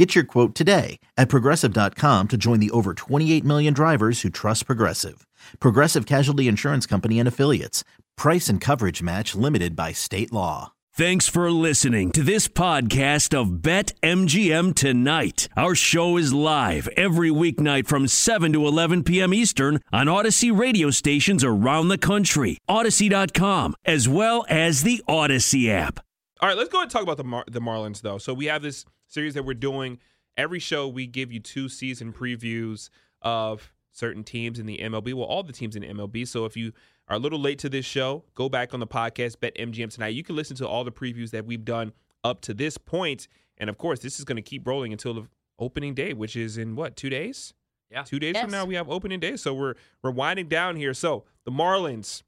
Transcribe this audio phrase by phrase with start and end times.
[0.00, 4.64] Get your quote today at progressive.com to join the over 28 million drivers who trust
[4.64, 5.26] Progressive.
[5.58, 7.84] Progressive Casualty Insurance Company and Affiliates.
[8.16, 10.72] Price and coverage match limited by state law.
[10.94, 15.50] Thanks for listening to this podcast of Bet MGM Tonight.
[15.54, 19.34] Our show is live every weeknight from 7 to 11 p.m.
[19.34, 26.00] Eastern on Audacy radio stations around the country, Audacy.com, as well as the Audacy app.
[26.40, 28.16] All right, let's go ahead and talk about the Mar- the Marlins though.
[28.16, 29.98] So we have this series that we're doing.
[30.36, 32.88] Every show we give you two season previews
[33.20, 35.12] of certain teams in the MLB.
[35.12, 36.26] Well, all the teams in the MLB.
[36.26, 36.72] So if you
[37.08, 40.14] are a little late to this show, go back on the podcast, Bet MGM tonight.
[40.14, 41.92] You can listen to all the previews that we've done
[42.24, 43.28] up to this point.
[43.58, 45.26] And of course, this is going to keep rolling until the
[45.58, 47.52] opening day, which is in what, two days?
[47.90, 48.04] Yeah.
[48.04, 48.42] Two days Yes.
[48.44, 49.36] from now, we have opening day.
[49.36, 50.94] So we're we're winding down here.
[50.94, 52.22] So the Marlins,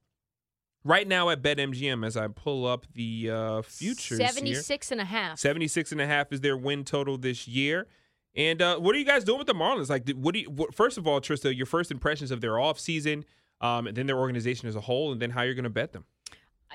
[0.84, 4.28] right now at BetMGM, as I pull up the uh, futures here.
[4.28, 5.38] 76 and a half.
[5.38, 7.86] 76 and a half is their win total this year.
[8.34, 9.90] And uh, what are you guys doing with the Marlins?
[9.90, 10.50] Like, what do you?
[10.50, 13.24] What, first of all, Trysta, your first impressions of their off season,
[13.60, 15.92] um, and then their organization as a whole, and then how you're going to bet
[15.92, 16.06] them.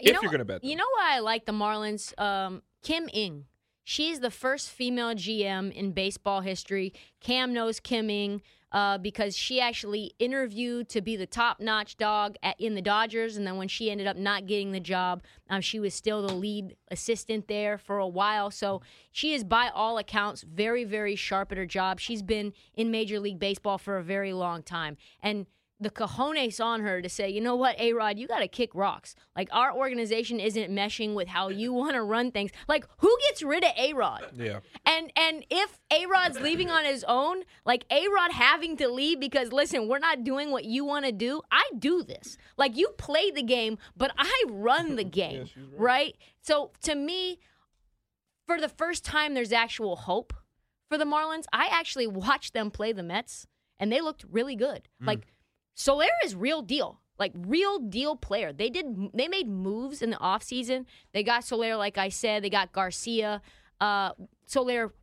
[0.01, 0.69] You if know you're gonna bet them.
[0.69, 2.19] You know why I like the Marlins?
[2.21, 3.45] Um, Kim Ng.
[3.89, 6.91] She's the first female GM in baseball history.
[7.21, 8.41] Cam knows Kim Ng
[8.73, 13.47] uh, because she actually interviewed to be the top-notch dog at, in the Dodgers, and
[13.47, 16.75] then when she ended up not getting the job, um, she was still the lead
[16.91, 18.51] assistant there for a while.
[18.51, 18.81] So
[19.13, 22.01] she is, by all accounts, very, very sharp at her job.
[22.01, 25.45] She's been in Major League Baseball for a very long time, and
[25.79, 28.73] the cojones on her to say, you know what, A Rod, you got to kick
[28.73, 29.13] rocks.
[29.35, 32.51] Like, our organization isn't meshing with how you want to run things.
[32.67, 34.25] Like, who gets rid of A Rod?
[34.35, 34.59] Yeah.
[34.85, 39.19] And and if A Rod's leaving on his own, like A Rod having to leave
[39.19, 41.41] because listen, we're not doing what you want to do.
[41.51, 42.37] I do this.
[42.57, 46.15] Like you play the game, but I run the game, right.
[46.41, 47.39] So to me,
[48.47, 50.33] for the first time, there's actual hope
[50.89, 51.45] for the Marlins.
[51.53, 53.45] I actually watched them play the Mets,
[53.79, 54.87] and they looked really good.
[55.01, 55.07] Mm.
[55.07, 55.27] Like
[55.77, 56.99] Soler is real deal.
[57.19, 58.51] Like real deal player.
[58.51, 60.85] They did they made moves in the offseason.
[61.13, 63.41] They got Soler, like I said, they got Garcia.
[63.79, 64.11] Uh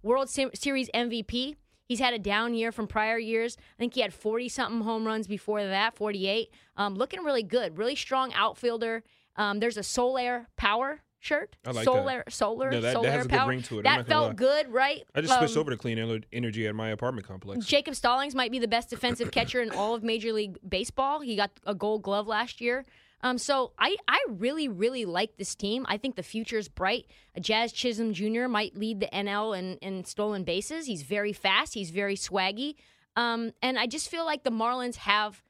[0.02, 1.54] World Series MVP.
[1.86, 3.56] He's had a down year from prior years.
[3.58, 6.50] I think he had 40 something home runs before that, 48.
[6.76, 7.76] Um, looking really good.
[7.76, 9.04] Really strong outfielder.
[9.36, 11.56] Um, there's a Soler power shirt.
[11.64, 11.84] I like that.
[11.84, 13.48] solar, solar, No, that- that solar has a good power.
[13.48, 14.34] ring to it, That felt lie.
[14.34, 15.02] good, right?
[15.14, 17.64] I just switched Um, over to clean energy at my apartment complex.
[17.66, 21.20] Jacob Stallings might be the best defensive catcher in all of Major League Baseball.
[21.20, 22.84] He got a Gold Glove last year.
[23.22, 25.86] Um, so I, I really, really like this team.
[25.88, 27.06] I think the future is bright.
[27.40, 28.48] Jazz Chisholm Jr.
[28.48, 30.86] might lead the NL in, in stolen bases.
[30.86, 31.72] He's very fast.
[31.72, 32.74] He's very swaggy.
[33.16, 35.42] Um, and I just feel like the Marlins have.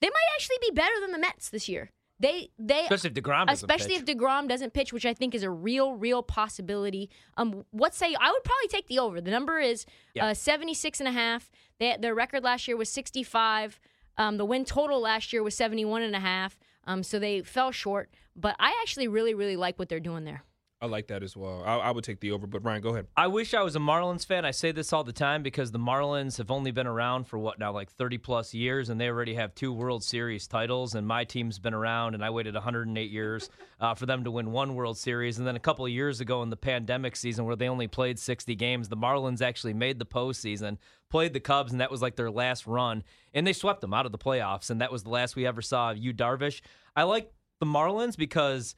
[0.00, 1.90] They might actually be better than the Mets this year.
[2.18, 4.08] They they Especially if DeGrom doesn't especially pitch.
[4.08, 7.10] if Degrom doesn't pitch, which I think is a real, real possibility.
[7.36, 9.20] Um, what say I would probably take the over.
[9.20, 9.84] The number is
[10.14, 10.28] Yeah.
[10.28, 11.50] uh, 76 and a half.
[11.78, 13.78] They, their record last year was 65.
[14.16, 16.58] Um, the win total last year was 71 and a half.
[16.86, 18.08] Um, so they fell short.
[18.34, 20.42] But I actually really, really like what they're doing there.
[20.78, 21.62] I like that as well.
[21.64, 23.06] I, I would take the over, but Ryan, go ahead.
[23.16, 24.44] I wish I was a Marlins fan.
[24.44, 27.58] I say this all the time because the Marlins have only been around for what
[27.58, 30.94] now, like 30 plus years, and they already have two World Series titles.
[30.94, 33.48] And my team's been around, and I waited 108 years
[33.80, 35.38] uh, for them to win one World Series.
[35.38, 38.18] And then a couple of years ago in the pandemic season, where they only played
[38.18, 40.76] 60 games, the Marlins actually made the postseason,
[41.08, 43.02] played the Cubs, and that was like their last run.
[43.32, 45.62] And they swept them out of the playoffs, and that was the last we ever
[45.62, 46.60] saw of Yu, Darvish.
[46.94, 48.74] I like the Marlins because.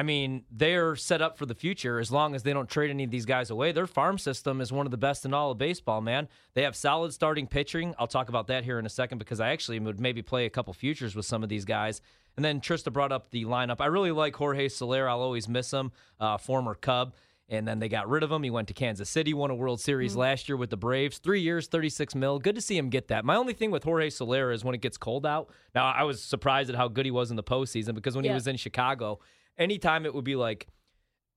[0.00, 3.04] I mean, they're set up for the future as long as they don't trade any
[3.04, 3.70] of these guys away.
[3.70, 6.26] Their farm system is one of the best in all of baseball, man.
[6.54, 7.94] They have solid starting pitching.
[7.98, 10.50] I'll talk about that here in a second because I actually would maybe play a
[10.50, 12.00] couple futures with some of these guys.
[12.36, 13.76] And then Trysta brought up the lineup.
[13.80, 15.06] I really like Jorge Soler.
[15.06, 17.12] I'll always miss him, uh, former Cub.
[17.50, 18.42] And then they got rid of him.
[18.42, 21.18] He went to Kansas City, won a World Series last year with the Braves.
[21.18, 22.38] Three years, 36 mil.
[22.38, 23.26] Good to see him get that.
[23.26, 25.50] My only thing with Jorge Soler is when it gets cold out.
[25.74, 28.30] Now, I was surprised at how good he was in the postseason because when he
[28.30, 29.18] was in Chicago,
[29.60, 30.66] anytime it would be like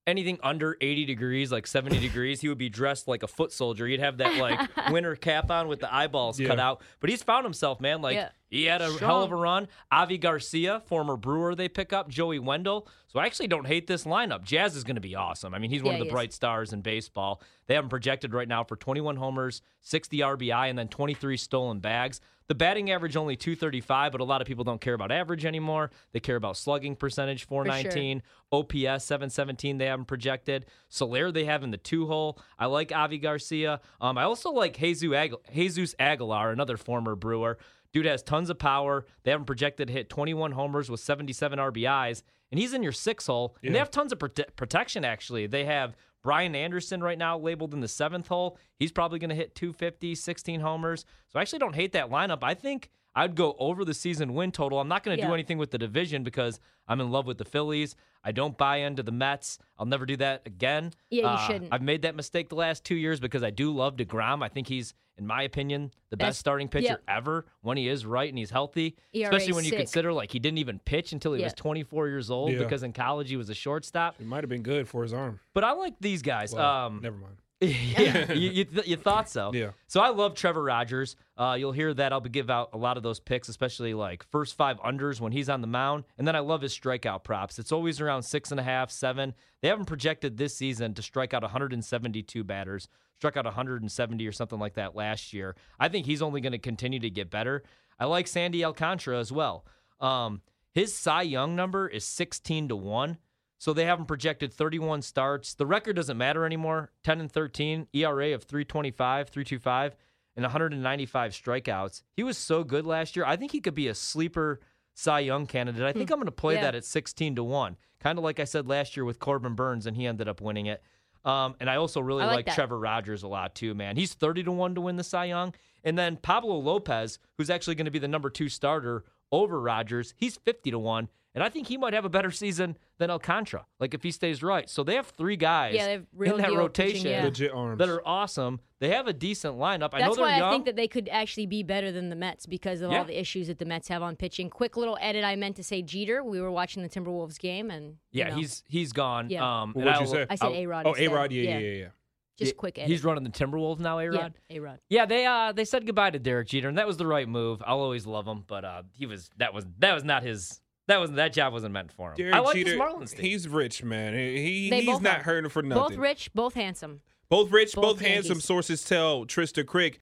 [0.06, 3.86] anything under 80 degrees, like 70 degrees, he would be dressed like a foot soldier.
[3.86, 6.82] He'd have that like winter cap on with the eyeballs cut out.
[7.00, 8.02] But he's found himself, man.
[8.02, 8.30] Like Yeah.
[8.54, 9.08] He had a Strong.
[9.10, 9.68] hell of a run.
[9.90, 12.08] Avi Garcia, former Brewer, they pick up.
[12.08, 12.86] Joey Wendle.
[13.08, 14.44] So I actually don't hate this lineup.
[14.44, 15.54] Jazz is going to be awesome.
[15.54, 16.12] I mean, he's one Yeah, of the he is.
[16.12, 17.42] bright stars in baseball.
[17.66, 21.80] They have him projected right now for 21 homers, 60 RBI, and then 23 stolen
[21.80, 22.20] bags.
[22.46, 25.90] The batting average only 235, but a lot of people don't care about average anymore.
[26.12, 28.22] They care about slugging percentage, 419.
[28.52, 30.66] OPS 717 they have him projected.
[30.90, 32.38] Soler they have in the two hole.
[32.58, 33.80] I like Avi Garcia.
[34.00, 37.58] Um, I also like Jesus, Agu- Jesus Aguilar, another former Brewer.
[37.94, 39.06] Dude has tons of power.
[39.22, 42.92] They have him projected to hit 21 homers with 77 RBIs, and he's in your
[42.92, 43.56] six hole.
[43.62, 45.46] And they have tons of prote- protection, actually.
[45.46, 48.58] They have Brian Anderson right now labeled in the seventh hole.
[48.80, 51.04] He's probably going to hit 250, 16 homers.
[51.28, 52.42] So I actually don't hate that lineup.
[52.42, 54.80] I think I'd go over the season win total.
[54.80, 56.58] I'm not going to do anything with the division because
[56.88, 57.94] I'm in love with the Phillies.
[58.24, 59.58] I don't buy into the Mets.
[59.78, 60.92] I'll never do that again.
[61.10, 61.72] Yeah, you Uh, shouldn't.
[61.72, 64.42] I've made that mistake the last two years because I do love DeGrom.
[64.42, 67.02] I think he's, in my opinion, the best Best- starting pitcher yep.
[67.06, 68.96] ever when he is right and he's healthy.
[69.12, 72.30] ERA Especially when you consider like he didn't even pitch until he was 24 years
[72.30, 72.58] old Yeah.
[72.58, 74.16] because in college he was a shortstop.
[74.18, 75.38] It might have been good for his arm.
[75.52, 76.52] But I like these guys.
[76.54, 77.36] Well, um, never mind.
[77.66, 79.52] Yeah, you, you, th- you thought so.
[79.52, 79.70] Yeah.
[79.86, 81.16] So I love Trevor Rogers.
[81.36, 84.24] Uh, you'll hear that I'll be give out a lot of those picks, especially like
[84.30, 87.58] first five unders when he's on the mound, and then I love his strikeout props.
[87.58, 89.34] It's always around six and a half, seven.
[89.62, 94.58] They haven't projected this season to strike out 172 batters, struck out 170 or something
[94.58, 95.56] like that last year.
[95.78, 97.62] I think he's only going to continue to get better.
[97.98, 99.64] I like Sandy Alcantara as well.
[100.00, 103.18] Um, his Cy Young number is 16 to one.
[103.64, 105.54] So they have him projected 31 starts.
[105.54, 106.90] The record doesn't matter anymore.
[107.02, 109.96] 10 and 13, ERA of 325, 325,
[110.36, 112.02] and 195 strikeouts.
[112.14, 113.24] He was so good last year.
[113.24, 114.60] I think he could be a sleeper
[114.92, 115.82] Cy Young candidate.
[115.82, 116.60] I think I'm going to play Yeah.
[116.64, 117.78] that at 16 to 1.
[118.00, 120.66] Kind of like I said last year with Corbin Burnes, and he ended up winning
[120.66, 120.82] it.
[121.24, 122.54] Um, and I also really I like, like.
[122.54, 123.96] Trevor Rogers a lot too, man.
[123.96, 125.54] He's 30 to 1 to win the Cy Young.
[125.82, 130.12] And then Pablo Lopez, who's actually going to be the number two starter over Rogers,
[130.18, 131.08] he's 50 to 1.
[131.34, 134.40] And I think he might have a better season than Alcantara, like if he stays
[134.40, 134.70] right.
[134.70, 137.24] So they have three guys Yeah, have real in that deal pitching, rotation yeah.
[137.24, 137.78] Legit arms.
[137.78, 138.60] that are awesome.
[138.78, 139.90] They have a decent lineup.
[139.92, 140.48] I know That's they're why young.
[140.48, 142.98] I think that they could actually be better than the Mets because of Yeah.
[142.98, 144.48] all the issues that the Mets have on pitching.
[144.48, 145.24] Quick little edit.
[145.24, 146.22] I meant to say Jeter.
[146.22, 149.28] We were watching the Timberwolves game, and you yeah, know, he's he's gone.
[149.28, 149.42] Yeah.
[149.62, 150.26] Um, Well, what'd you say?
[150.30, 150.86] I said A Rod.
[150.86, 151.32] oh, A Rod.
[151.32, 151.88] Yeah, yeah, yeah, yeah.
[152.36, 152.90] Just yeah, quick edit.
[152.90, 154.34] He's running the Timberwolves now, A yeah, Rod.
[154.50, 154.80] A Rod.
[154.88, 157.60] Yeah, they uh they said goodbye to Derek Jeter, and that was the right move.
[157.66, 160.98] I'll always love him, but uh he was that was that was not his that
[161.00, 162.16] was that job wasn't meant for him.
[162.16, 163.20] Derek I like Jeter, this Marlins team.
[163.20, 164.14] He's rich, man.
[164.14, 165.22] He, he- They he's both not are.
[165.22, 165.82] hurting for nothing.
[165.82, 167.00] Both rich, both handsome.
[167.30, 168.32] Both rich, Both both, handsome.
[168.34, 168.44] Yankees.
[168.44, 169.98] Sources tell Trysta Krick.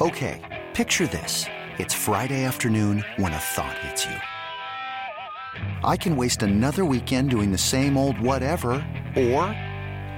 [0.00, 0.40] Okay,
[0.74, 1.46] picture this.
[1.78, 4.16] It's Friday afternoon when a thought hits you.
[5.84, 8.72] I can waste another weekend doing the same old whatever,
[9.16, 9.44] or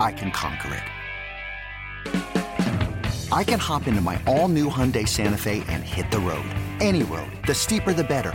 [0.00, 0.82] I can conquer it.
[3.32, 6.44] I can hop into my all new Hyundai Santa Fe and hit the road.
[6.80, 7.30] Any road.
[7.46, 8.34] The steeper, the better.